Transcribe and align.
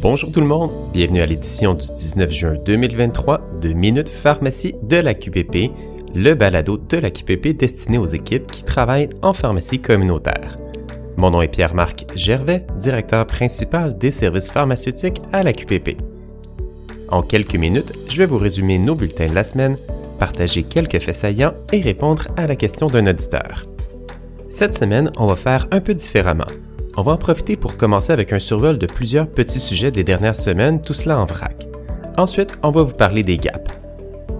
Bonjour 0.00 0.30
tout 0.30 0.40
le 0.40 0.46
monde, 0.46 0.70
bienvenue 0.92 1.22
à 1.22 1.26
l'édition 1.26 1.72
du 1.72 1.86
19 1.86 2.30
juin 2.30 2.54
2023 2.66 3.40
de 3.62 3.72
Minute 3.72 4.10
Pharmacie 4.10 4.74
de 4.82 4.98
la 4.98 5.14
QPP, 5.14 5.70
le 6.14 6.34
balado 6.34 6.76
de 6.76 6.98
la 6.98 7.10
QPP 7.10 7.56
destiné 7.56 7.96
aux 7.96 8.04
équipes 8.04 8.50
qui 8.50 8.62
travaillent 8.62 9.08
en 9.22 9.32
pharmacie 9.32 9.80
communautaire. 9.80 10.58
Mon 11.18 11.30
nom 11.30 11.40
est 11.40 11.48
Pierre-Marc 11.48 12.04
Gervais, 12.14 12.66
directeur 12.78 13.26
principal 13.26 13.96
des 13.96 14.10
services 14.10 14.50
pharmaceutiques 14.50 15.22
à 15.32 15.42
la 15.42 15.54
QPP. 15.54 15.96
En 17.08 17.22
quelques 17.22 17.56
minutes, 17.56 17.92
je 18.10 18.18
vais 18.18 18.26
vous 18.26 18.38
résumer 18.38 18.78
nos 18.78 18.96
bulletins 18.96 19.28
de 19.28 19.34
la 19.34 19.44
semaine, 19.44 19.78
partager 20.18 20.62
quelques 20.64 21.00
faits 21.00 21.16
saillants 21.16 21.54
et 21.72 21.80
répondre 21.80 22.28
à 22.36 22.46
la 22.46 22.54
question 22.54 22.88
d'un 22.88 23.06
auditeur. 23.06 23.62
Cette 24.50 24.74
semaine, 24.74 25.10
on 25.16 25.26
va 25.26 25.36
faire 25.36 25.66
un 25.70 25.80
peu 25.80 25.94
différemment. 25.94 26.46
On 26.98 27.02
va 27.02 27.12
en 27.12 27.18
profiter 27.18 27.56
pour 27.56 27.76
commencer 27.76 28.10
avec 28.10 28.32
un 28.32 28.38
survol 28.38 28.78
de 28.78 28.86
plusieurs 28.86 29.28
petits 29.28 29.60
sujets 29.60 29.90
des 29.90 30.02
dernières 30.02 30.34
semaines, 30.34 30.80
tout 30.80 30.94
cela 30.94 31.18
en 31.18 31.26
vrac. 31.26 31.66
Ensuite, 32.16 32.52
on 32.62 32.70
va 32.70 32.82
vous 32.84 32.94
parler 32.94 33.20
des 33.20 33.36
gaps. 33.36 33.70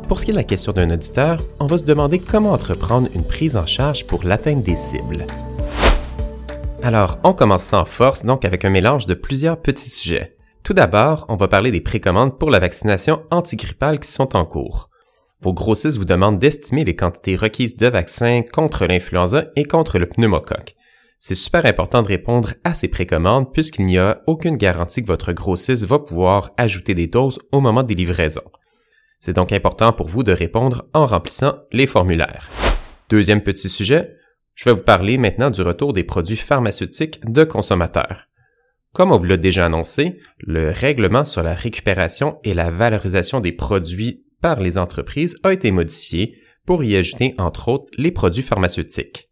Pour 0.09 0.19
ce 0.19 0.25
qui 0.25 0.31
est 0.31 0.33
de 0.33 0.39
la 0.39 0.45
question 0.45 0.73
d'un 0.73 0.91
auditeur, 0.91 1.43
on 1.61 1.67
va 1.67 1.77
se 1.77 1.85
demander 1.85 2.19
comment 2.19 2.53
entreprendre 2.53 3.09
une 3.15 3.27
prise 3.27 3.59
en 3.59 3.67
charge 3.67 4.07
pour 4.07 4.25
l'atteinte 4.25 4.63
des 4.63 4.77
cibles. 4.77 5.27
Alors, 6.83 7.19
on 7.25 7.35
commence 7.35 7.75
en 7.75 7.85
force, 7.85 8.25
donc 8.25 8.47
avec 8.47 8.65
un 8.65 8.71
mélange 8.71 9.05
de 9.05 9.13
plusieurs 9.13 9.61
petits 9.61 9.91
sujets. 9.91 10.37
Tout 10.63 10.73
d'abord, 10.73 11.27
on 11.29 11.37
va 11.37 11.49
parler 11.49 11.71
des 11.71 11.83
précommandes 11.83 12.39
pour 12.39 12.51
la 12.51 12.59
vaccination 12.59 13.23
antigrippale 13.31 14.01
qui 14.01 14.09
sont 14.09 14.35
en 14.35 14.47
cours. 14.47 14.89
Vos 15.43 15.53
grossistes 15.53 15.99
vous 15.99 16.07
demandent 16.07 16.39
d'estimer 16.39 16.85
les 16.85 16.97
quantités 16.97 17.37
requises 17.37 17.77
de 17.77 17.89
vaccins 17.89 18.41
contre 18.51 18.87
l'influenza 18.87 19.45
et 19.57 19.65
contre 19.65 19.99
le 19.99 20.07
pneumocoque. 20.07 20.76
C'est 21.19 21.35
super 21.35 21.67
important 21.67 22.03
de 22.03 22.09
répondre 22.09 22.55
à 22.65 22.75
ces 22.75 22.89
précommandes 22.89 23.53
puisqu'il 23.53 23.87
n'y 23.87 23.99
a 23.99 24.23
aucune 24.27 24.57
garantie 24.57 25.03
que 25.03 25.07
votre 25.07 25.33
grossiste 25.33 25.85
va 25.85 25.99
pouvoir 25.99 26.53
ajouter 26.57 26.95
des 26.95 27.07
doses 27.07 27.39
au 27.53 27.61
moment 27.61 27.83
des 27.83 27.95
livraisons. 27.95 28.51
C'est 29.21 29.33
donc 29.33 29.53
important 29.53 29.93
pour 29.93 30.09
vous 30.09 30.23
de 30.23 30.33
répondre 30.33 30.85
en 30.93 31.07
remplissant 31.07 31.55
les 31.73 31.87
formulaires. 31.87 32.49
Deuxième 33.09 33.43
petit 33.43 33.69
sujet, 33.69 34.17
je 34.55 34.65
vais 34.67 34.75
vous 34.75 34.83
parler 34.83 35.19
maintenant 35.19 35.51
du 35.51 35.63
retour 35.63 35.93
des 35.93 36.05
produits 36.05 36.37
pharmaceutiques 36.37 37.21
de 37.25 37.45
consommateurs. 37.45 38.29
Comme 38.93 39.13
on 39.13 39.19
vous 39.19 39.25
l'a 39.25 39.37
déjà 39.37 39.67
annoncé, 39.67 40.21
le 40.39 40.71
règlement 40.71 41.25
sur 41.25 41.43
la 41.43 41.55
récupération 41.55 42.39
et 42.45 42.55
la 42.55 42.71
valorisation 42.71 43.41
des 43.41 43.53
produits 43.53 44.25
par 44.41 44.61
les 44.61 44.79
entreprises 44.79 45.37
a 45.43 45.53
été 45.53 45.71
modifié 45.71 46.39
pour 46.65 46.83
y 46.85 46.97
ajouter 46.97 47.35
entre 47.39 47.69
autres 47.69 47.93
les 47.99 48.11
produits 48.11 48.43
pharmaceutiques. 48.43 49.29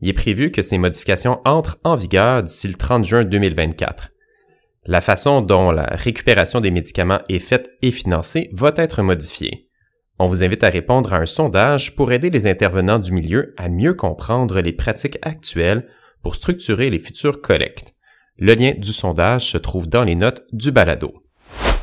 Il 0.00 0.08
est 0.08 0.14
prévu 0.14 0.50
que 0.50 0.62
ces 0.62 0.78
modifications 0.78 1.40
entrent 1.44 1.78
en 1.84 1.96
vigueur 1.96 2.42
d'ici 2.42 2.68
le 2.68 2.74
30 2.74 3.04
juin 3.04 3.24
2024. 3.24 4.10
La 4.86 5.00
façon 5.00 5.42
dont 5.42 5.70
la 5.70 5.84
récupération 5.84 6.60
des 6.60 6.70
médicaments 6.70 7.20
est 7.28 7.38
faite 7.38 7.70
et 7.82 7.90
financée 7.90 8.48
va 8.52 8.72
être 8.76 9.02
modifiée. 9.02 9.68
On 10.18 10.26
vous 10.26 10.42
invite 10.42 10.64
à 10.64 10.70
répondre 10.70 11.12
à 11.12 11.18
un 11.18 11.26
sondage 11.26 11.96
pour 11.96 12.12
aider 12.12 12.30
les 12.30 12.46
intervenants 12.46 12.98
du 12.98 13.12
milieu 13.12 13.54
à 13.58 13.68
mieux 13.68 13.94
comprendre 13.94 14.60
les 14.60 14.72
pratiques 14.72 15.18
actuelles 15.22 15.86
pour 16.22 16.34
structurer 16.34 16.90
les 16.90 16.98
futures 16.98 17.40
collectes. 17.40 17.94
Le 18.38 18.54
lien 18.54 18.72
du 18.76 18.92
sondage 18.92 19.50
se 19.50 19.58
trouve 19.58 19.86
dans 19.86 20.04
les 20.04 20.14
notes 20.14 20.42
du 20.52 20.72
balado. 20.72 21.12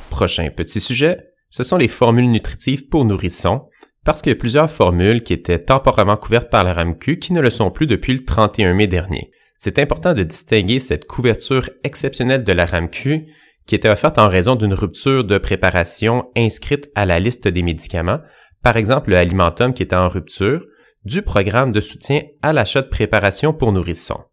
Prochain 0.10 0.50
petit 0.50 0.80
sujet, 0.80 1.34
ce 1.50 1.64
sont 1.64 1.78
les 1.78 1.88
formules 1.88 2.32
nutritives 2.32 2.88
pour 2.88 3.06
nourrissons, 3.06 3.70
parce 4.08 4.22
qu'il 4.22 4.32
y 4.32 4.36
a 4.38 4.40
plusieurs 4.40 4.72
formules 4.72 5.22
qui 5.22 5.34
étaient 5.34 5.60
temporairement 5.60 6.16
couvertes 6.16 6.50
par 6.50 6.64
la 6.64 6.74
RAMQ 6.74 7.20
qui 7.20 7.34
ne 7.34 7.42
le 7.42 7.50
sont 7.50 7.72
plus 7.72 7.88
depuis 7.88 8.14
le 8.14 8.24
31 8.24 8.74
mai 8.74 8.88
dernier. 8.88 9.32
C'est 9.58 9.80
important 9.80 10.14
de 10.14 10.24
distinguer 10.24 10.80
cette 10.80 11.04
couverture 11.04 11.70
exceptionnelle 11.84 12.46
de 12.46 12.54
la 12.54 12.66
RAMQ 12.66 13.28
qui 13.66 13.76
était 13.76 13.90
offerte 13.90 14.18
en 14.18 14.30
raison 14.30 14.56
d'une 14.56 14.74
rupture 14.74 15.26
de 15.26 15.38
préparation 15.38 16.32
inscrite 16.38 16.90
à 16.96 17.06
la 17.06 17.20
liste 17.20 17.50
des 17.50 17.64
médicaments, 17.64 18.20
par 18.64 18.78
exemple 18.78 19.10
le 19.10 19.18
Alimentum 19.18 19.74
qui 19.74 19.84
était 19.84 19.98
en 19.98 20.08
rupture, 20.08 20.66
du 21.04 21.22
programme 21.22 21.74
de 21.74 21.82
soutien 21.82 22.22
à 22.42 22.54
l'achat 22.54 22.84
de 22.84 22.88
préparation 22.88 23.52
pour 23.52 23.74
nourrissons. 23.74 24.24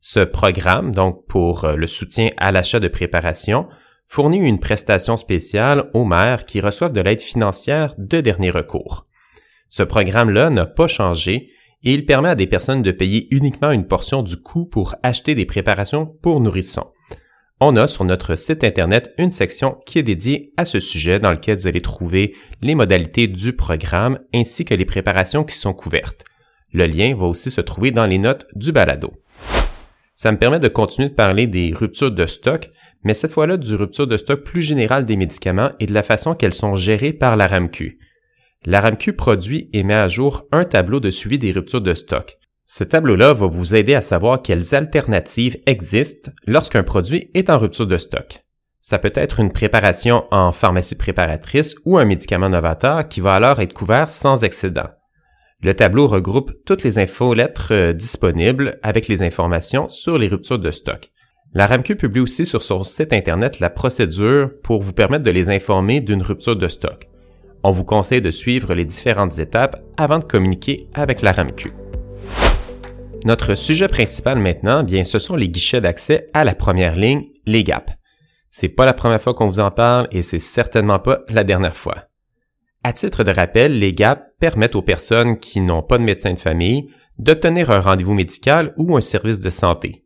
Ce 0.00 0.20
programme, 0.20 0.92
donc 0.92 1.26
pour 1.26 1.64
euh, 1.64 1.74
le 1.74 1.88
soutien 1.88 2.30
à 2.36 2.52
l'achat 2.52 2.78
de 2.78 2.86
préparation, 2.86 3.66
fournit 4.06 4.38
une 4.38 4.60
prestation 4.60 5.16
spéciale 5.16 5.90
aux 5.92 6.04
mères 6.04 6.44
qui 6.44 6.60
reçoivent 6.60 6.92
de 6.92 7.00
l'aide 7.00 7.20
financière 7.20 7.96
de 7.98 8.20
dernier 8.20 8.50
recours. 8.50 9.07
Ce 9.68 9.82
programme-là 9.82 10.50
n'a 10.50 10.66
pas 10.66 10.88
changé 10.88 11.50
et 11.84 11.94
il 11.94 12.04
permet 12.04 12.30
à 12.30 12.34
des 12.34 12.46
personnes 12.46 12.82
de 12.82 12.90
payer 12.90 13.28
uniquement 13.30 13.70
une 13.70 13.86
portion 13.86 14.22
du 14.22 14.36
coût 14.36 14.66
pour 14.66 14.96
acheter 15.02 15.34
des 15.34 15.46
préparations 15.46 16.06
pour 16.22 16.40
nourrissons. 16.40 16.88
On 17.60 17.76
a 17.76 17.88
sur 17.88 18.04
notre 18.04 18.36
site 18.36 18.62
Internet 18.62 19.12
une 19.18 19.32
section 19.32 19.78
qui 19.84 19.98
est 19.98 20.04
dédiée 20.04 20.50
à 20.56 20.64
ce 20.64 20.78
sujet 20.78 21.18
dans 21.18 21.32
lequel 21.32 21.58
vous 21.58 21.66
allez 21.66 21.82
trouver 21.82 22.34
les 22.62 22.76
modalités 22.76 23.26
du 23.26 23.52
programme 23.52 24.20
ainsi 24.32 24.64
que 24.64 24.74
les 24.74 24.84
préparations 24.84 25.44
qui 25.44 25.56
sont 25.56 25.74
couvertes. 25.74 26.24
Le 26.72 26.86
lien 26.86 27.16
va 27.16 27.26
aussi 27.26 27.50
se 27.50 27.60
trouver 27.60 27.90
dans 27.90 28.06
les 28.06 28.18
notes 28.18 28.46
du 28.54 28.70
balado. 28.70 29.12
Ça 30.14 30.30
me 30.30 30.38
permet 30.38 30.60
de 30.60 30.68
continuer 30.68 31.08
de 31.08 31.14
parler 31.14 31.46
des 31.46 31.72
ruptures 31.72 32.10
de 32.10 32.26
stock, 32.26 32.70
mais 33.02 33.14
cette 33.14 33.32
fois-là 33.32 33.56
du 33.56 33.74
rupture 33.74 34.06
de 34.06 34.16
stock 34.16 34.42
plus 34.42 34.62
général 34.62 35.04
des 35.04 35.16
médicaments 35.16 35.70
et 35.80 35.86
de 35.86 35.94
la 35.94 36.02
façon 36.02 36.34
qu'elles 36.34 36.54
sont 36.54 36.76
gérées 36.76 37.12
par 37.12 37.36
la 37.36 37.46
RAMQ. 37.46 37.98
La 38.66 38.80
RAMQ 38.80 39.12
produit 39.12 39.70
et 39.72 39.84
met 39.84 39.94
à 39.94 40.08
jour 40.08 40.44
un 40.50 40.64
tableau 40.64 40.98
de 40.98 41.10
suivi 41.10 41.38
des 41.38 41.52
ruptures 41.52 41.80
de 41.80 41.94
stock. 41.94 42.38
Ce 42.66 42.82
tableau-là 42.82 43.32
va 43.32 43.46
vous 43.46 43.74
aider 43.76 43.94
à 43.94 44.02
savoir 44.02 44.42
quelles 44.42 44.74
alternatives 44.74 45.56
existent 45.66 46.32
lorsqu'un 46.44 46.82
produit 46.82 47.30
est 47.34 47.50
en 47.50 47.58
rupture 47.58 47.86
de 47.86 47.96
stock. 47.96 48.42
Ça 48.80 48.98
peut 48.98 49.12
être 49.14 49.38
une 49.38 49.52
préparation 49.52 50.24
en 50.32 50.50
pharmacie 50.50 50.96
préparatrice 50.96 51.76
ou 51.84 51.98
un 51.98 52.04
médicament 52.04 52.48
novateur 52.48 53.06
qui 53.06 53.20
va 53.20 53.34
alors 53.34 53.60
être 53.60 53.74
couvert 53.74 54.10
sans 54.10 54.42
excédent. 54.42 54.88
Le 55.62 55.72
tableau 55.72 56.08
regroupe 56.08 56.52
toutes 56.66 56.82
les 56.82 56.98
infolettres 56.98 57.72
euh, 57.72 57.92
disponibles 57.92 58.78
avec 58.82 59.08
les 59.08 59.22
informations 59.22 59.88
sur 59.88 60.18
les 60.18 60.28
ruptures 60.28 60.58
de 60.58 60.70
stock. 60.70 61.10
La 61.54 61.66
RAMQ 61.66 61.96
publie 61.96 62.20
aussi 62.20 62.44
sur 62.44 62.62
son 62.62 62.82
site 62.82 63.12
Internet 63.12 63.60
la 63.60 63.70
procédure 63.70 64.50
pour 64.62 64.82
vous 64.82 64.92
permettre 64.92 65.24
de 65.24 65.30
les 65.30 65.48
informer 65.48 66.00
d'une 66.00 66.22
rupture 66.22 66.56
de 66.56 66.68
stock 66.68 67.08
on 67.62 67.70
vous 67.70 67.84
conseille 67.84 68.22
de 68.22 68.30
suivre 68.30 68.74
les 68.74 68.84
différentes 68.84 69.38
étapes 69.38 69.82
avant 69.96 70.18
de 70.18 70.24
communiquer 70.24 70.88
avec 70.94 71.22
la 71.22 71.32
RAMQ. 71.32 71.72
Notre 73.24 73.56
sujet 73.56 73.88
principal 73.88 74.38
maintenant, 74.38 74.82
bien, 74.82 75.04
ce 75.04 75.18
sont 75.18 75.36
les 75.36 75.48
guichets 75.48 75.80
d'accès 75.80 76.28
à 76.34 76.44
la 76.44 76.54
première 76.54 76.96
ligne, 76.96 77.24
les 77.46 77.64
GAP. 77.64 77.90
C'est 78.50 78.68
pas 78.68 78.86
la 78.86 78.94
première 78.94 79.20
fois 79.20 79.34
qu'on 79.34 79.48
vous 79.48 79.60
en 79.60 79.70
parle 79.70 80.08
et 80.12 80.22
c'est 80.22 80.38
certainement 80.38 80.98
pas 80.98 81.20
la 81.28 81.44
dernière 81.44 81.76
fois. 81.76 82.04
À 82.84 82.92
titre 82.92 83.24
de 83.24 83.32
rappel, 83.32 83.78
les 83.78 83.92
GAP 83.92 84.38
permettent 84.38 84.76
aux 84.76 84.82
personnes 84.82 85.38
qui 85.38 85.60
n'ont 85.60 85.82
pas 85.82 85.98
de 85.98 86.04
médecin 86.04 86.32
de 86.32 86.38
famille 86.38 86.88
d'obtenir 87.18 87.70
un 87.70 87.80
rendez-vous 87.80 88.14
médical 88.14 88.72
ou 88.76 88.96
un 88.96 89.00
service 89.00 89.40
de 89.40 89.50
santé. 89.50 90.04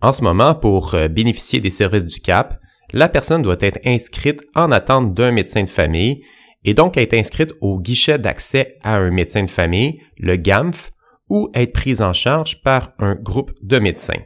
En 0.00 0.12
ce 0.12 0.22
moment, 0.22 0.54
pour 0.54 0.94
euh, 0.94 1.08
bénéficier 1.08 1.60
des 1.60 1.70
services 1.70 2.04
du 2.04 2.20
CAP, 2.20 2.58
la 2.92 3.08
personne 3.08 3.42
doit 3.42 3.56
être 3.60 3.80
inscrite 3.84 4.40
en 4.54 4.70
attente 4.70 5.14
d'un 5.14 5.32
médecin 5.32 5.62
de 5.62 5.68
famille 5.68 6.22
et 6.64 6.74
donc 6.74 6.96
être 6.96 7.14
inscrite 7.14 7.54
au 7.60 7.80
guichet 7.80 8.18
d'accès 8.18 8.78
à 8.82 8.96
un 8.96 9.10
médecin 9.10 9.42
de 9.42 9.50
famille, 9.50 10.00
le 10.16 10.36
GAMF, 10.36 10.92
ou 11.28 11.50
être 11.54 11.72
prise 11.72 12.02
en 12.02 12.12
charge 12.12 12.62
par 12.62 12.92
un 12.98 13.14
groupe 13.14 13.52
de 13.62 13.78
médecins. 13.78 14.22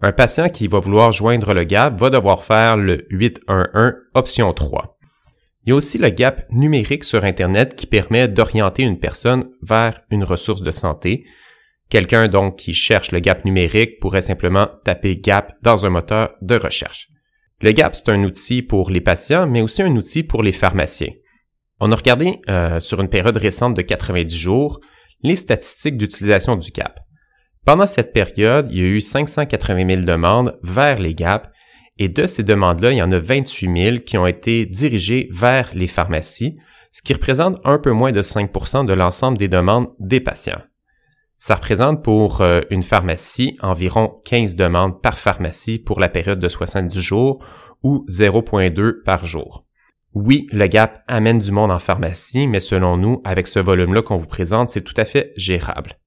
Un 0.00 0.12
patient 0.12 0.48
qui 0.48 0.68
va 0.68 0.78
vouloir 0.78 1.10
joindre 1.10 1.54
le 1.54 1.64
GAP 1.64 1.98
va 1.98 2.10
devoir 2.10 2.44
faire 2.44 2.76
le 2.76 3.06
811 3.10 3.94
option 4.14 4.52
3. 4.52 4.96
Il 5.64 5.70
y 5.70 5.72
a 5.72 5.74
aussi 5.74 5.98
le 5.98 6.10
GAP 6.10 6.50
numérique 6.50 7.02
sur 7.02 7.24
Internet 7.24 7.74
qui 7.74 7.86
permet 7.86 8.28
d'orienter 8.28 8.84
une 8.84 9.00
personne 9.00 9.50
vers 9.60 10.00
une 10.10 10.22
ressource 10.22 10.62
de 10.62 10.70
santé. 10.70 11.24
Quelqu'un 11.90 12.28
donc 12.28 12.56
qui 12.56 12.74
cherche 12.74 13.10
le 13.10 13.18
GAP 13.18 13.44
numérique 13.44 13.98
pourrait 13.98 14.20
simplement 14.20 14.68
taper 14.84 15.16
GAP 15.16 15.52
dans 15.62 15.84
un 15.84 15.90
moteur 15.90 16.30
de 16.42 16.54
recherche. 16.54 17.08
Le 17.60 17.72
GAP, 17.72 17.96
c'est 17.96 18.10
un 18.10 18.22
outil 18.22 18.62
pour 18.62 18.90
les 18.90 19.00
patients, 19.00 19.48
mais 19.48 19.62
aussi 19.62 19.82
un 19.82 19.96
outil 19.96 20.22
pour 20.22 20.44
les 20.44 20.52
pharmaciens. 20.52 21.12
On 21.80 21.92
a 21.92 21.96
regardé 21.96 22.40
euh, 22.48 22.80
sur 22.80 23.00
une 23.00 23.08
période 23.08 23.36
récente 23.36 23.74
de 23.74 23.82
90 23.82 24.36
jours 24.36 24.80
les 25.22 25.36
statistiques 25.36 25.96
d'utilisation 25.96 26.56
du 26.56 26.70
GAP. 26.70 27.00
Pendant 27.64 27.86
cette 27.86 28.12
période, 28.12 28.68
il 28.70 28.78
y 28.78 28.82
a 28.82 28.86
eu 28.86 29.00
580 29.00 29.86
000 29.86 30.02
demandes 30.02 30.58
vers 30.62 30.98
les 30.98 31.14
GAP 31.14 31.52
et 31.98 32.08
de 32.08 32.26
ces 32.26 32.44
demandes-là, 32.44 32.92
il 32.92 32.98
y 32.98 33.02
en 33.02 33.12
a 33.12 33.18
28 33.18 33.82
000 33.82 33.98
qui 33.98 34.16
ont 34.16 34.26
été 34.26 34.66
dirigées 34.66 35.28
vers 35.32 35.70
les 35.74 35.88
pharmacies, 35.88 36.56
ce 36.92 37.02
qui 37.02 37.12
représente 37.12 37.58
un 37.64 37.78
peu 37.78 37.92
moins 37.92 38.12
de 38.12 38.22
5% 38.22 38.86
de 38.86 38.92
l'ensemble 38.92 39.38
des 39.38 39.48
demandes 39.48 39.88
des 39.98 40.20
patients. 40.20 40.62
Ça 41.38 41.56
représente 41.56 42.02
pour 42.02 42.40
euh, 42.40 42.62
une 42.70 42.82
pharmacie 42.82 43.56
environ 43.60 44.20
15 44.24 44.56
demandes 44.56 45.00
par 45.00 45.18
pharmacie 45.18 45.78
pour 45.78 46.00
la 46.00 46.08
période 46.08 46.40
de 46.40 46.48
70 46.48 47.00
jours 47.00 47.44
ou 47.82 48.04
0.2 48.08 49.02
par 49.04 49.24
jour. 49.26 49.67
Oui, 50.14 50.46
le 50.52 50.66
gap 50.66 51.02
amène 51.06 51.38
du 51.38 51.52
monde 51.52 51.70
en 51.70 51.78
pharmacie, 51.78 52.46
mais 52.46 52.60
selon 52.60 52.96
nous, 52.96 53.20
avec 53.24 53.46
ce 53.46 53.58
volume-là 53.58 54.02
qu'on 54.02 54.16
vous 54.16 54.26
présente, 54.26 54.70
c'est 54.70 54.82
tout 54.82 54.94
à 54.96 55.04
fait 55.04 55.32
gérable. 55.36 55.98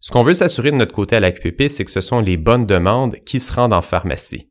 Ce 0.00 0.12
qu'on 0.12 0.22
veut 0.22 0.32
s'assurer 0.32 0.70
de 0.70 0.76
notre 0.76 0.94
côté 0.94 1.16
à 1.16 1.20
la 1.20 1.32
QPP, 1.32 1.68
c'est 1.68 1.84
que 1.84 1.90
ce 1.90 2.00
sont 2.00 2.20
les 2.20 2.36
bonnes 2.36 2.66
demandes 2.66 3.16
qui 3.26 3.40
se 3.40 3.52
rendent 3.52 3.72
en 3.72 3.82
pharmacie. 3.82 4.48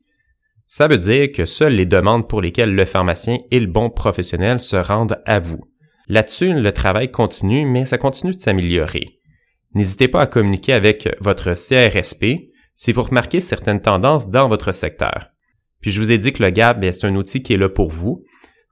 Ça 0.66 0.86
veut 0.86 0.98
dire 0.98 1.32
que 1.32 1.46
seules 1.46 1.72
les 1.72 1.86
demandes 1.86 2.28
pour 2.28 2.42
lesquelles 2.42 2.74
le 2.74 2.84
pharmacien 2.84 3.38
et 3.50 3.58
le 3.58 3.66
bon 3.66 3.88
professionnel 3.88 4.60
se 4.60 4.76
rendent 4.76 5.22
à 5.24 5.40
vous. 5.40 5.64
Là-dessus, 6.08 6.52
le 6.52 6.72
travail 6.72 7.10
continue, 7.10 7.64
mais 7.64 7.86
ça 7.86 7.96
continue 7.96 8.34
de 8.34 8.40
s'améliorer. 8.40 9.18
N'hésitez 9.74 10.08
pas 10.08 10.20
à 10.20 10.26
communiquer 10.26 10.74
avec 10.74 11.08
votre 11.20 11.54
CRSP 11.54 12.50
si 12.74 12.92
vous 12.92 13.02
remarquez 13.02 13.40
certaines 13.40 13.80
tendances 13.80 14.28
dans 14.28 14.48
votre 14.48 14.72
secteur. 14.72 15.30
Puis 15.80 15.90
je 15.90 16.00
vous 16.00 16.12
ai 16.12 16.18
dit 16.18 16.32
que 16.32 16.42
le 16.42 16.50
GAP, 16.50 16.84
c'est 16.92 17.06
un 17.06 17.16
outil 17.16 17.42
qui 17.42 17.54
est 17.54 17.58
là 17.58 17.68
pour 17.68 17.88
vous. 17.88 18.24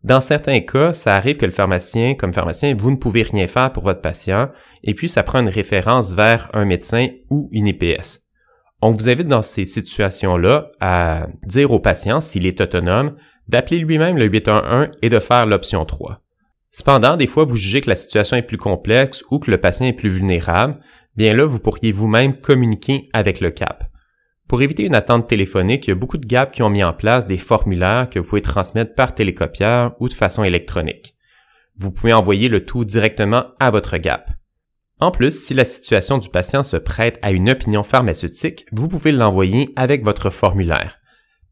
Dans 0.07 0.21
certains 0.21 0.61
cas, 0.61 0.93
ça 0.93 1.17
arrive 1.17 1.37
que 1.37 1.47
le 1.47 1.51
pharmacien, 1.51 2.15
comme 2.15 2.33
pharmacien, 2.33 2.77
vous 2.79 2.93
ne 2.93 2.97
pouvez 2.97 3.23
rien 3.23 3.49
faire 3.49 3.73
pour 3.73 3.83
votre 3.83 4.01
patient, 4.01 4.51
et 4.85 4.95
puis 4.95 5.09
ça 5.09 5.25
prend 5.25 5.41
une 5.41 5.49
référence 5.49 6.15
vers 6.15 6.49
un 6.53 6.65
médecin 6.65 7.09
ou 7.29 7.49
une 7.51 7.67
EPS. 7.67 8.21
On 8.81 8.91
vous 8.91 9.09
invite 9.09 9.27
dans 9.27 9.43
ces 9.43 9.65
situations-là 9.65 10.69
à 10.79 11.27
dire 11.43 11.73
au 11.73 11.81
patient, 11.81 12.21
s'il 12.21 12.47
est 12.47 12.61
autonome, 12.61 13.17
d'appeler 13.49 13.81
lui-même 13.81 14.17
le 14.17 14.27
811 14.27 14.91
et 15.03 15.09
de 15.09 15.19
faire 15.19 15.45
l'option 15.45 15.85
3. 15.85 16.21
Cependant, 16.71 17.17
des 17.17 17.27
fois, 17.27 17.45
vous 17.45 17.57
jugez 17.57 17.81
que 17.81 17.91
la 17.91 17.97
situation 17.97 18.37
est 18.37 18.43
plus 18.43 18.59
complexe 18.59 19.25
ou 19.33 19.41
que 19.41 19.51
le 19.51 19.59
patient 19.59 19.87
est 19.87 19.93
plus 19.93 20.11
vulnérable, 20.11 20.79
bien 21.17 21.35
là, 21.35 21.47
vous 21.47 21.59
pourriez 21.59 21.91
vous-même 21.91 22.39
communiquer 22.39 23.09
avec 23.13 23.41
le 23.41 23.51
CAP. 23.51 23.86
Pour 24.49 24.63
éviter 24.63 24.85
une 24.85 24.95
attente 24.95 25.29
téléphonique, 25.29 25.87
il 25.87 25.91
y 25.91 25.93
a 25.93 25.97
beaucoup 25.97 26.19
de 26.19 26.27
GAP 26.27 26.53
qui 26.53 26.63
ont 26.63 26.71
mis 26.71 26.85
en 26.85 26.93
place 26.93 27.27
des 27.27 27.39
formulaires 27.39 28.09
que 28.09 28.21
vous 28.21 28.29
pouvez 28.29 28.43
transmettre 28.43 28.95
par 28.95 29.15
télécopieur 29.15 29.97
ou 29.99 30.09
de 30.09 30.15
façon 30.15 30.45
électronique. 30.45 31.17
Vous 31.79 31.91
pouvez 31.91 32.13
envoyer 32.13 32.49
le 32.49 32.65
tout 32.65 32.85
directement 32.85 33.47
à 33.59 33.71
votre 33.71 33.97
GAP. 33.99 34.31
En 35.01 35.11
plus, 35.11 35.45
si 35.45 35.53
la 35.53 35.65
situation 35.65 36.19
du 36.19 36.29
patient 36.29 36.63
se 36.63 36.77
prête 36.77 37.19
à 37.23 37.33
une 37.33 37.51
opinion 37.51 37.83
pharmaceutique, 37.83 38.67
vous 38.73 38.89
pouvez 38.89 39.13
l'envoyer 39.13 39.73
avec 39.75 40.05
votre 40.05 40.31
formulaire. 40.31 40.99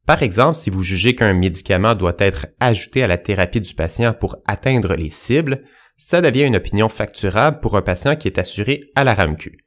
Par 0.06 0.22
exemple, 0.22 0.54
si 0.54 0.70
vous 0.70 0.82
jugez 0.82 1.14
qu'un 1.14 1.34
médicament 1.34 1.94
doit 1.94 2.16
être 2.18 2.46
ajouté 2.60 3.02
à 3.02 3.06
la 3.06 3.18
thérapie 3.18 3.60
du 3.60 3.74
patient 3.74 4.14
pour 4.14 4.36
atteindre 4.46 4.94
les 4.94 5.10
cibles, 5.10 5.62
ça 5.96 6.20
devient 6.20 6.44
une 6.44 6.56
opinion 6.56 6.88
facturable 6.88 7.60
pour 7.60 7.76
un 7.76 7.82
patient 7.82 8.14
qui 8.14 8.28
est 8.28 8.38
assuré 8.38 8.80
à 8.94 9.04
la 9.04 9.14
RAMQ. 9.14 9.63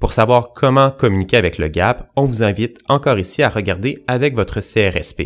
Pour 0.00 0.14
savoir 0.14 0.54
comment 0.54 0.90
communiquer 0.90 1.36
avec 1.36 1.58
le 1.58 1.68
GAP, 1.68 2.10
on 2.16 2.24
vous 2.24 2.42
invite 2.42 2.78
encore 2.88 3.18
ici 3.18 3.42
à 3.42 3.50
regarder 3.50 4.02
avec 4.08 4.34
votre 4.34 4.60
CRSP. 4.60 5.20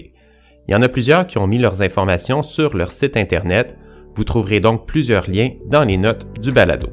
Il 0.66 0.72
y 0.72 0.74
en 0.74 0.82
a 0.82 0.88
plusieurs 0.88 1.28
qui 1.28 1.38
ont 1.38 1.46
mis 1.46 1.58
leurs 1.58 1.80
informations 1.80 2.42
sur 2.42 2.76
leur 2.76 2.90
site 2.90 3.16
Internet. 3.16 3.76
Vous 4.16 4.24
trouverez 4.24 4.58
donc 4.58 4.86
plusieurs 4.88 5.30
liens 5.30 5.50
dans 5.66 5.84
les 5.84 5.96
notes 5.96 6.26
du 6.40 6.50
balado. 6.50 6.88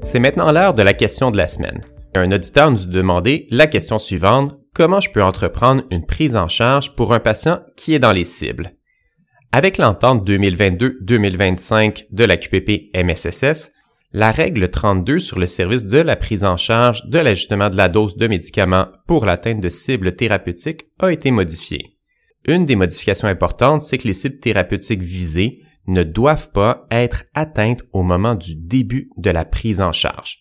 C'est 0.00 0.20
maintenant 0.20 0.52
l'heure 0.52 0.74
de 0.74 0.82
la 0.82 0.94
question 0.94 1.32
de 1.32 1.36
la 1.36 1.48
semaine. 1.48 1.82
Un 2.14 2.30
auditeur 2.30 2.70
nous 2.70 2.84
a 2.84 2.86
demandé 2.92 3.48
la 3.50 3.66
question 3.66 3.98
suivante. 3.98 4.56
Comment 4.72 5.00
je 5.00 5.10
peux 5.10 5.24
entreprendre 5.24 5.82
une 5.90 6.06
prise 6.06 6.36
en 6.36 6.46
charge 6.46 6.94
pour 6.94 7.12
un 7.12 7.18
patient 7.18 7.60
qui 7.76 7.92
est 7.94 7.98
dans 7.98 8.12
les 8.12 8.24
cibles? 8.24 8.72
Avec 9.50 9.78
l'entente 9.78 10.28
2022-2025 10.28 12.06
de 12.12 12.24
la 12.24 12.36
QPP 12.36 12.94
MSSS, 12.94 13.72
la 14.16 14.30
règle 14.30 14.70
32 14.70 15.18
sur 15.18 15.38
le 15.38 15.44
service 15.44 15.84
de 15.84 15.98
la 15.98 16.16
prise 16.16 16.42
en 16.42 16.56
charge 16.56 17.04
de 17.04 17.18
l'ajustement 17.18 17.68
de 17.68 17.76
la 17.76 17.90
dose 17.90 18.16
de 18.16 18.26
médicaments 18.26 18.86
pour 19.06 19.26
l'atteinte 19.26 19.60
de 19.60 19.68
cibles 19.68 20.16
thérapeutiques 20.16 20.86
a 20.98 21.12
été 21.12 21.30
modifiée. 21.30 21.98
Une 22.46 22.64
des 22.64 22.76
modifications 22.76 23.28
importantes, 23.28 23.82
c'est 23.82 23.98
que 23.98 24.08
les 24.08 24.14
cibles 24.14 24.38
thérapeutiques 24.38 25.02
visées 25.02 25.60
ne 25.86 26.02
doivent 26.02 26.50
pas 26.50 26.86
être 26.90 27.24
atteintes 27.34 27.82
au 27.92 28.02
moment 28.02 28.34
du 28.34 28.56
début 28.56 29.10
de 29.18 29.28
la 29.28 29.44
prise 29.44 29.82
en 29.82 29.92
charge. 29.92 30.38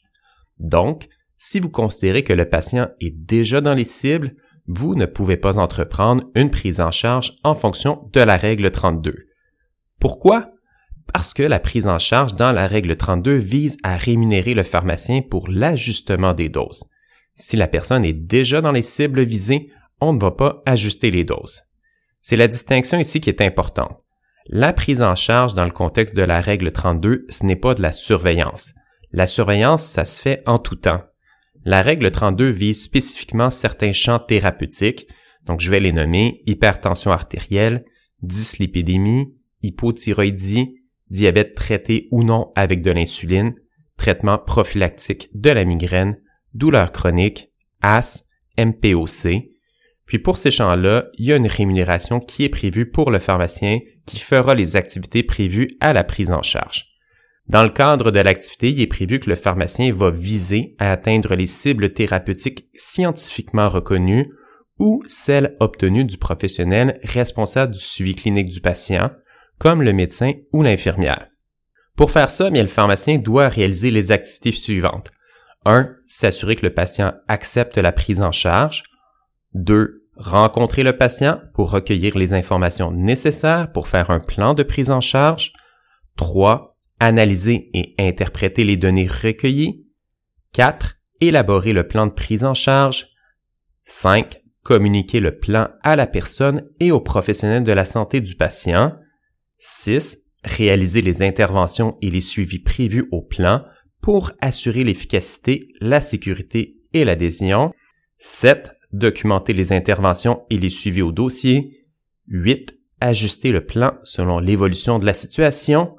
Donc, 0.57 1.10
si 1.36 1.60
vous 1.60 1.69
considérez 1.69 2.24
que 2.24 2.31
le 2.31 2.48
patient 2.48 2.88
est 3.01 3.13
déjà 3.13 3.60
dans 3.60 3.74
les 3.74 3.83
cibles, 3.83 4.38
vous 4.68 4.95
ne 4.95 5.06
pouvez 5.06 5.36
pas 5.36 5.60
entreprendre 5.60 6.24
une 6.33 6.50
prise 6.50 6.80
en 6.80 6.92
charge 6.92 7.33
en 7.44 7.56
fonction 7.56 8.10
de 8.13 8.22
la 8.22 8.38
règle 8.38 8.72
32. 8.72 9.25
Pourquoi? 10.00 10.55
Parce 11.13 11.34
que 11.34 11.44
la 11.44 11.60
prise 11.60 11.88
en 11.88 12.00
charge 12.00 12.36
dans 12.36 12.52
la 12.52 12.68
règle 12.68 12.98
32 12.98 13.36
vise 13.36 13.78
à 13.84 13.96
rémunérer 13.98 14.54
le 14.54 14.63
pharmacien 14.63 15.22
pour 15.22 15.48
l'ajustement 15.50 16.34
des 16.34 16.50
doses. 16.50 16.86
Si 17.36 17.57
la 17.57 17.68
personne 17.68 18.06
est 18.06 18.13
déjà 18.13 18.62
dans 18.62 18.72
les 18.72 18.81
cibles 18.81 19.24
visées, 19.24 19.69
on 20.02 20.13
ne 20.13 20.19
va 20.19 20.31
pas 20.31 20.62
ajuster 20.66 21.12
les 21.12 21.24
doses. 21.24 21.62
C'est 22.22 22.38
la 22.38 22.48
distinction 22.48 23.00
ici 23.00 23.22
qui 23.22 23.30
est 23.30 23.42
importante. 23.42 24.00
La 24.48 24.74
prise 24.74 25.02
en 25.02 25.16
charge 25.16 25.54
dans 25.54 25.66
le 25.66 25.72
contexte 25.72 26.16
de 26.16 26.22
la 26.22 26.42
règle 26.42 26.72
32, 26.72 27.25
ce 27.30 27.46
n'est 27.46 27.56
pas 27.56 27.74
de 27.74 27.81
la 27.81 27.92
surveillance. 27.92 28.74
La 29.12 29.28
surveillance, 29.28 29.84
ça 29.84 30.06
se 30.06 30.22
fait 30.22 30.44
en 30.46 30.60
tout 30.60 30.75
temps. 30.75 31.04
La 31.63 31.81
règle 31.81 32.12
32 32.12 32.50
vise 32.50 32.84
spécifiquement 32.84 33.50
certains 33.50 33.94
champs 33.94 34.19
thérapeutiques, 34.19 35.08
donc 35.46 35.62
je 35.62 35.72
vais 35.72 35.80
les 35.80 35.92
nommer 35.92 36.44
hypertension 36.46 37.12
artérielle, 37.12 37.86
dyslipidémie, 38.22 39.34
hypothyroïdie, 39.63 40.75
diabète 41.10 41.56
traité 41.56 42.07
ou 42.12 42.24
non 42.24 42.52
avec 42.56 42.81
de 42.81 42.92
l'insuline, 42.92 43.56
traitement 43.98 44.38
prophylactique 44.38 45.30
de 45.34 45.50
la 45.50 45.63
migraine, 45.63 46.18
douleur 46.54 46.92
chronique, 46.92 47.52
AS, 47.81 48.28
MPOC, 48.57 49.52
puis 50.06 50.19
pour 50.19 50.38
ces 50.38 50.52
champs-là, 50.52 51.07
il 51.18 51.25
y 51.25 51.34
a 51.34 51.36
une 51.36 51.48
rémunération 51.48 52.19
qui 52.19 52.44
est 52.44 52.50
prévue 52.50 52.90
pour 52.90 53.10
le 53.10 53.19
pharmacien 53.19 53.80
qui 54.06 54.19
fera 54.19 54.54
les 54.54 54.75
activités 54.75 55.24
prévues 55.24 55.69
à 55.80 55.94
la 55.94 56.04
prise 56.04 56.31
en 56.31 56.44
charge. 56.44 56.86
Dans 57.48 57.63
le 57.63 57.69
cadre 57.69 58.12
de 58.12 58.19
l'activité, 58.19 58.69
il 58.72 58.81
est 58.81 58.88
prévu 58.88 59.19
que 59.19 59.30
le 59.30 59.36
pharmacien 59.36 59.94
va 59.94 60.10
viser 60.10 60.75
à 60.80 60.92
atteindre 60.92 61.36
les 61.36 61.46
cibles 61.46 61.94
thérapeutiques 61.94 62.68
scientifiquement 62.75 63.69
reconnues 63.69 64.31
ou 64.80 65.04
celles 65.08 65.56
obtenues 65.60 66.06
du 66.06 66.18
professionnel 66.18 67.00
responsable 67.04 67.74
du 67.74 67.80
suivi 67.80 68.16
clinique 68.16 68.50
du 68.50 68.62
patient, 68.62 69.12
comme 69.57 69.81
le 69.81 69.94
médecin 69.94 70.34
ou 70.52 70.63
l'infirmière. 70.63 71.28
Pour 71.96 72.12
faire 72.12 72.30
ça, 72.30 72.50
le 72.50 72.68
pharmacien 72.68 73.18
doit 73.18 73.48
réaliser 73.48 73.92
les 73.92 74.12
activités 74.12 74.52
suivantes. 74.52 75.12
1. 75.66 75.90
S'assurer 76.06 76.56
que 76.56 76.66
le 76.66 76.74
patient 76.74 77.13
accepte 77.28 77.78
la 77.78 77.92
prise 77.92 78.22
en 78.22 78.31
charge. 78.31 78.84
2. 79.54 80.04
Rencontrer 80.18 80.84
le 80.84 80.98
patient 80.98 81.42
pour 81.54 81.72
recueillir 81.72 82.18
les 82.18 82.34
informations 82.34 82.92
nécessaires 82.92 83.72
pour 83.72 83.88
faire 83.88 84.12
un 84.12 84.19
plan 84.19 84.54
de 84.54 84.63
prise 84.63 84.92
en 84.92 85.02
charge. 85.02 85.54
3. 86.18 86.78
Analyser 87.00 87.69
et 87.74 87.96
interpréter 87.98 88.63
les 88.63 88.78
données 88.78 89.08
recueillies. 89.08 89.86
4. 90.54 90.98
Élaborer 91.22 91.74
le 91.74 91.88
plan 91.88 92.08
de 92.08 92.13
prise 92.13 92.44
en 92.44 92.54
charge. 92.54 93.08
5. 93.86 94.42
Communiquer 94.63 95.19
le 95.19 95.38
plan 95.38 95.69
à 95.84 95.96
la 95.96 96.08
personne 96.08 96.70
et 96.79 96.91
aux 96.91 97.01
professionnels 97.01 97.63
de 97.63 97.72
la 97.72 97.86
santé 97.86 98.22
du 98.22 98.36
patient. 98.36 98.96
6. 99.57 100.17
Réaliser 100.43 101.01
les 101.01 101.24
interventions 101.24 101.97
et 102.01 102.12
les 102.12 102.21
suivis 102.21 102.59
prévus 102.59 103.07
au 103.12 103.21
plan 103.21 103.63
pour 104.01 104.31
assurer 104.41 104.83
l'efficacité, 104.83 105.69
la 105.81 106.01
sécurité 106.01 106.77
et 106.93 107.03
l'adhésion. 107.03 107.74
7 108.19 108.71
documenter 108.95 109.53
les 109.53 109.71
interventions 109.71 110.43
et 110.50 110.57
les 110.57 110.69
suivis 110.69 111.01
au 111.01 111.12
dossier. 111.12 111.85
8. 112.27 112.77
Ajuster 113.01 113.51
le 113.51 113.65
plan 113.65 113.93
selon 114.03 114.39
l'évolution 114.39 115.00
de 115.00 115.05
la 115.05 115.13
situation. 115.13 115.95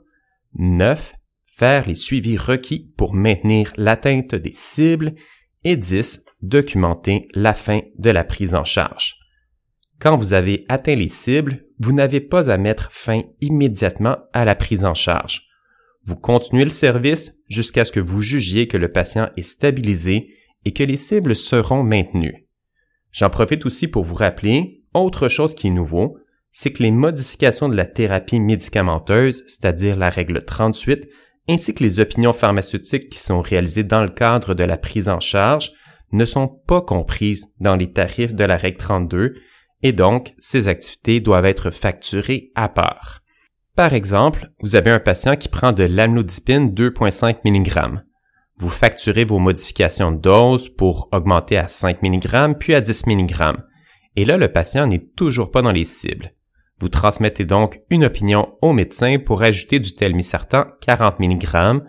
9. 0.55 1.15
Faire 1.47 1.87
les 1.87 1.95
suivis 1.95 2.37
requis 2.37 2.93
pour 2.97 3.15
maintenir 3.15 3.73
l'atteinte 3.77 4.35
des 4.35 4.53
cibles. 4.53 5.15
Et 5.65 5.77
10. 5.77 6.23
Documenter 6.43 7.29
la 7.35 7.55
fin 7.55 7.81
de 7.99 8.11
la 8.11 8.25
prise 8.25 8.55
en 8.55 8.65
charge. 8.65 9.17
Quand 9.99 10.17
vous 10.19 10.35
avez 10.35 10.65
atteint 10.69 10.95
les 10.95 11.09
cibles, 11.09 11.65
vous 11.79 11.93
n'avez 11.93 12.21
pas 12.21 12.51
à 12.51 12.59
mettre 12.59 12.93
fin 12.93 13.23
immédiatement 13.41 14.19
à 14.33 14.45
la 14.45 14.55
prise 14.55 14.85
en 14.85 14.95
charge. 14.95 15.49
Vous 16.05 16.17
continuez 16.17 16.65
le 16.65 16.71
service 16.71 17.33
jusqu'à 17.49 17.85
ce 17.85 17.93
que 17.93 18.01
vous 18.01 18.23
jugiez 18.23 18.69
que 18.69 18.77
le 18.77 18.93
patient 18.93 19.31
est 19.37 19.43
stabilisé 19.43 20.29
et 20.65 20.73
que 20.73 20.83
les 20.83 20.97
cibles 20.97 21.35
seront 21.35 21.83
maintenues. 21.83 22.47
J'en 23.11 23.31
profite 23.31 23.65
aussi 23.65 23.89
pour 23.89 24.05
vous 24.05 24.15
rappeler, 24.15 24.85
autre 24.93 25.29
chose 25.29 25.55
qui 25.55 25.69
est 25.69 25.71
nouveau, 25.71 26.19
c'est 26.53 26.73
que 26.73 26.83
les 26.83 26.91
modifications 26.91 27.69
de 27.69 27.77
la 27.77 27.87
thérapie 27.87 28.41
médicamenteuse, 28.41 29.43
c'est-à-dire 29.47 29.97
la 29.97 30.11
règle 30.11 30.43
38, 30.45 31.09
ainsi 31.49 31.75
que 31.75 31.83
les 31.83 32.01
opinions 32.01 32.33
pharmaceutiques 32.33 33.09
qui 33.09 33.19
sont 33.19 33.41
réalisées 33.41 33.85
dans 33.85 34.03
le 34.03 34.11
cadre 34.11 34.55
de 34.55 34.65
la 34.65 34.77
prise 34.77 35.09
en 35.09 35.21
charge, 35.21 35.73
ne 36.13 36.25
sont 36.25 36.49
pas 36.49 36.83
comprises 36.83 37.47
dans 37.61 37.77
les 37.77 37.93
tarifs 37.93 38.35
de 38.35 38.45
la 38.45 38.57
règle 38.57 38.79
32 38.79 39.35
et 39.87 39.93
donc 39.93 40.35
ces 40.39 40.67
activités 40.67 41.21
doivent 41.21 41.47
être 41.47 41.71
facturées 41.71 42.51
à 42.57 42.69
part. 42.69 43.23
Par 43.77 43.95
exemple, 43.95 44.51
vous 44.63 44.75
avez 44.75 44.91
un 44.91 44.99
patient 44.99 45.37
qui 45.37 45.49
prend 45.49 45.71
de 45.71 45.85
l'amlodipine 45.85 46.71
2.5 46.71 47.37
mg. 47.45 48.01
Vous 48.59 48.69
facturez 48.69 49.25
vos 49.25 49.39
modifications 49.39 50.11
de 50.11 50.17
dose 50.17 50.69
pour 50.71 51.09
augmenter 51.13 51.57
à 51.57 51.69
5 51.69 52.03
mg 52.03 52.59
puis 52.59 52.75
à 52.75 52.81
10 52.81 53.07
mg. 53.07 53.53
Et 54.17 54.25
là, 54.25 54.39
le 54.39 54.51
patient 54.51 54.89
n'est 54.89 55.07
toujours 55.15 55.53
pas 55.53 55.63
dans 55.63 55.73
les 55.73 55.85
cibles. 55.85 56.33
Vous 56.81 56.89
transmettez 56.89 57.45
donc 57.45 57.81
une 57.89 58.05
opinion 58.05 58.57
au 58.63 58.73
médecin 58.73 59.19
pour 59.25 59.43
ajouter 59.43 59.79
du 59.79 59.95
telmisartan 59.95 60.65
40 60.81 61.21
mg. 61.21 61.83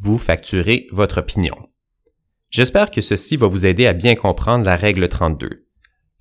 Vous 0.00 0.18
facturez 0.18 0.88
votre 0.90 1.18
opinion. 1.18 1.54
J'espère 2.50 2.90
que 2.90 3.00
ceci 3.00 3.36
va 3.36 3.46
vous 3.46 3.64
aider 3.64 3.86
à 3.86 3.92
bien 3.92 4.16
comprendre 4.16 4.64
la 4.64 4.74
règle 4.74 5.08
32. 5.08 5.63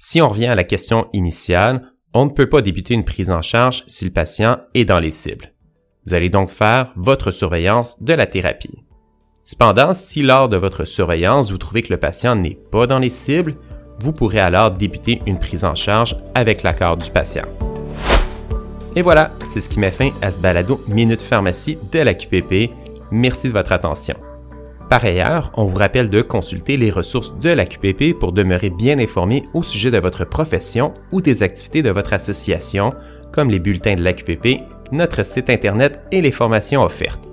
Si 0.05 0.21
on 0.21 0.27
revient 0.27 0.47
à 0.47 0.55
la 0.55 0.65
question 0.65 1.07
initiale, 1.13 1.93
on 2.13 2.25
ne 2.25 2.29
peut 2.29 2.49
pas 2.49 2.61
débuter 2.61 2.93
une 2.93 3.05
prise 3.05 3.31
en 3.31 3.41
charge 3.41 3.85
si 3.87 4.03
le 4.03 4.11
patient 4.11 4.57
est 4.73 4.83
dans 4.83 4.99
les 4.99 5.11
cibles. 5.11 5.53
Vous 6.05 6.13
allez 6.13 6.29
donc 6.29 6.49
faire 6.49 6.91
votre 6.97 7.31
surveillance 7.31 8.03
de 8.03 8.13
la 8.13 8.27
thérapie. 8.27 8.83
Cependant, 9.45 9.93
si 9.93 10.21
lors 10.21 10.49
de 10.49 10.57
votre 10.57 10.83
surveillance, 10.83 11.51
vous 11.51 11.57
trouvez 11.57 11.83
que 11.83 11.93
le 11.93 12.01
patient 12.01 12.35
n'est 12.35 12.59
pas 12.69 12.85
dans 12.85 12.99
les 12.99 13.09
cibles, 13.09 13.55
vous 14.01 14.11
pourrez 14.11 14.41
alors 14.41 14.71
débuter 14.71 15.19
une 15.25 15.39
prise 15.39 15.63
en 15.63 15.73
charge 15.73 16.17
avec 16.35 16.63
l'accord 16.63 16.97
du 16.97 17.09
patient. 17.09 17.47
Et 18.97 19.01
voilà, 19.01 19.31
c'est 19.45 19.61
ce 19.61 19.69
qui 19.69 19.79
met 19.79 19.89
fin 19.89 20.09
à 20.21 20.31
ce 20.31 20.39
balado 20.41 20.81
Minute 20.89 21.21
Pharmacie 21.21 21.77
de 21.93 21.99
la 21.99 22.13
QPP. 22.13 22.71
Merci 23.09 23.47
de 23.47 23.53
votre 23.53 23.71
attention. 23.71 24.17
Par 24.93 25.05
ailleurs, 25.05 25.51
on 25.55 25.65
vous 25.65 25.77
rappelle 25.77 26.11
de 26.11 26.21
consulter 26.21 26.77
les 26.77 26.91
ressources 26.91 27.35
de 27.39 27.49
la 27.49 27.65
QPP 27.65 28.15
pour 28.19 28.31
demeurer 28.31 28.69
bien 28.69 28.99
informé 28.99 29.43
au 29.55 29.63
sujet 29.63 29.89
de 29.89 29.97
votre 29.97 30.23
profession 30.23 30.93
ou 31.11 31.19
des 31.19 31.41
activités 31.41 31.81
de 31.81 31.89
votre 31.89 32.13
association, 32.13 32.89
comme 33.31 33.49
les 33.49 33.57
bulletins 33.57 33.95
de 33.95 34.03
la 34.03 34.13
QPP, 34.13 34.61
notre 34.91 35.25
site 35.25 35.49
Internet 35.49 35.99
et 36.11 36.21
les 36.21 36.29
formations 36.29 36.83
offertes. 36.83 37.27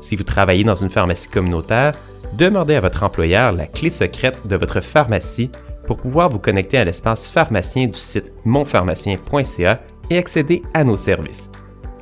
Si 0.00 0.16
vous 0.16 0.24
travaillez 0.24 0.64
dans 0.64 0.74
une 0.74 0.90
pharmacie 0.90 1.28
communautaire, 1.28 1.94
demandez 2.36 2.74
à 2.74 2.80
votre 2.80 3.04
employeur 3.04 3.52
la 3.52 3.66
clé 3.66 3.88
secrète 3.88 4.44
de 4.44 4.56
votre 4.56 4.80
pharmacie 4.80 5.52
pour 5.86 5.98
pouvoir 5.98 6.28
vous 6.28 6.40
connecter 6.40 6.78
à 6.78 6.84
l'espace 6.84 7.30
pharmacien 7.30 7.86
du 7.86 8.00
site 8.00 8.32
monpharmacien.ca 8.44 9.80
et 10.10 10.18
accéder 10.18 10.60
à 10.74 10.82
nos 10.82 10.96
services. 10.96 11.50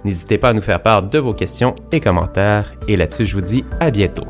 N'hésitez 0.02 0.38
pas 0.38 0.48
à 0.48 0.54
nous 0.54 0.62
faire 0.62 0.80
part 0.80 1.02
de 1.02 1.18
vos 1.18 1.34
questions 1.34 1.74
et 1.92 2.00
commentaires, 2.00 2.72
et 2.88 2.96
là-dessus 2.96 3.26
je 3.26 3.34
vous 3.34 3.44
dis 3.44 3.66
à 3.80 3.90
bientôt. 3.90 4.24